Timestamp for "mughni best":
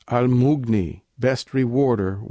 0.31-1.53